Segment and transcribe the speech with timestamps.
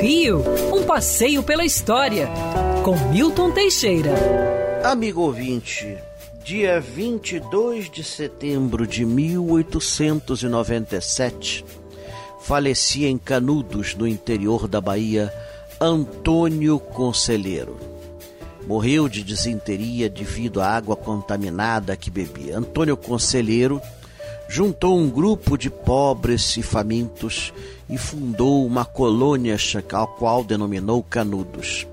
[0.00, 2.28] Rio, um passeio pela história,
[2.82, 4.14] com Milton Teixeira.
[4.82, 5.98] Amigo ouvinte,
[6.42, 11.66] dia 22 de setembro de 1897,
[12.40, 15.30] falecia em Canudos, no interior da Bahia,
[15.78, 17.76] Antônio Conselheiro.
[18.66, 22.56] Morreu de desinteria devido à água contaminada que bebia.
[22.56, 23.82] Antônio Conselheiro
[24.50, 27.54] juntou um grupo de pobres e famintos
[27.88, 31.86] e fundou uma colônia a qual denominou Canudos.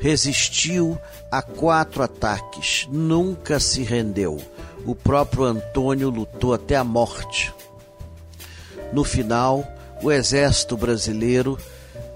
[0.00, 0.98] Resistiu
[1.30, 4.38] a quatro ataques, nunca se rendeu.
[4.84, 7.54] O próprio Antônio lutou até a morte.
[8.92, 9.66] No final,
[10.02, 11.58] o exército brasileiro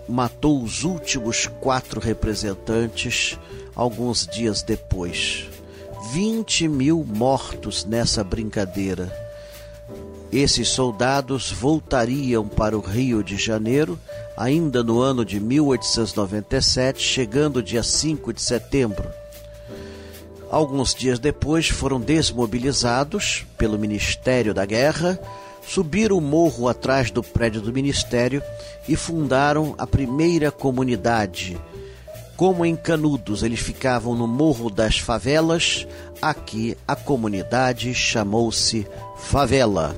[0.06, 3.38] matou os últimos quatro representantes
[3.74, 5.48] alguns dias depois.
[6.12, 9.27] 20 mil mortos nessa brincadeira.
[10.32, 13.98] Esses soldados voltariam para o Rio de Janeiro
[14.36, 19.08] ainda no ano de 1897, chegando dia 5 de setembro.
[20.50, 25.18] Alguns dias depois foram desmobilizados pelo Ministério da Guerra,
[25.66, 28.42] subiram o morro atrás do prédio do Ministério
[28.88, 31.58] e fundaram a primeira comunidade.
[32.36, 35.86] Como em Canudos eles ficavam no Morro das Favelas,
[36.22, 39.96] aqui a comunidade chamou-se Favela.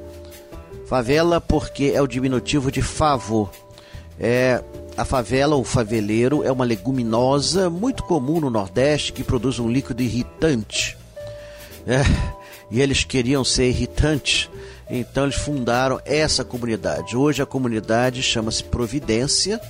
[0.91, 3.49] Favela porque é o diminutivo de favo.
[4.19, 4.61] É,
[4.97, 10.03] a favela, o faveleiro, é uma leguminosa muito comum no Nordeste que produz um líquido
[10.03, 10.99] irritante.
[11.87, 12.03] É,
[12.73, 14.51] e eles queriam ser irritantes,
[14.91, 17.17] então eles fundaram essa comunidade.
[17.17, 19.61] Hoje a comunidade chama-se Providência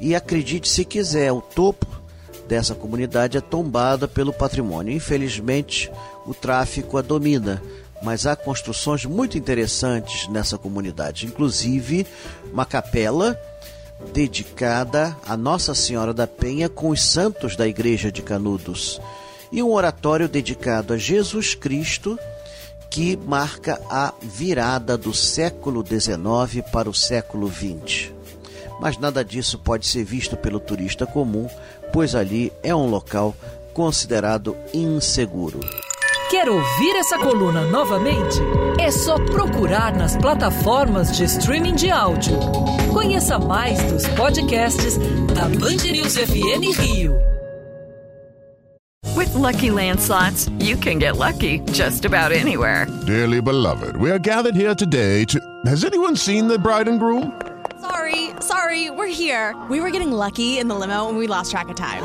[0.00, 2.00] e acredite se quiser, o topo
[2.46, 4.94] dessa comunidade é tombada pelo patrimônio.
[4.94, 5.90] Infelizmente,
[6.24, 7.60] o tráfico a domina
[8.02, 12.06] mas há construções muito interessantes nessa comunidade, inclusive
[12.52, 13.38] uma capela
[14.12, 19.00] dedicada a Nossa Senhora da Penha com os santos da Igreja de Canudos
[19.50, 22.18] e um oratório dedicado a Jesus Cristo
[22.90, 28.12] que marca a virada do século XIX para o século XX.
[28.80, 31.48] Mas nada disso pode ser visto pelo turista comum,
[31.92, 33.34] pois ali é um local
[33.74, 35.60] considerado inseguro.
[36.30, 38.38] Quer ouvir essa coluna novamente?
[38.78, 42.38] É só procurar nas plataformas de streaming de áudio.
[42.92, 44.98] Conheça mais dos podcasts
[45.34, 47.18] da Band News FM Rio.
[49.16, 52.86] With Lucky Land slots, you can get lucky just about anywhere.
[53.06, 55.40] Dearly beloved, we are gathered here today to.
[55.64, 57.32] Has anyone seen the bride and groom?
[57.80, 59.56] Sorry, sorry, we're here.
[59.70, 62.04] We were getting lucky in the limo and we lost track of time.